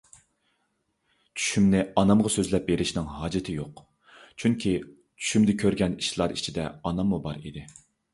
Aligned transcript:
چۈشۈمنى 1.41 1.81
ئانامغا 2.01 2.31
سۆزلەپ 2.35 2.63
بېرىشنىڭ 2.69 3.11
ھاجىتى 3.17 3.55
يوق، 3.57 3.83
چۈنكى 4.45 4.73
چۈشۈمدە 4.87 5.55
كۆرگەن 5.65 5.99
ئىشلار 6.01 6.35
ئىچىدە 6.39 6.67
ئاناممۇ 6.73 7.21
بار 7.29 7.39
ئىدى. 7.51 7.65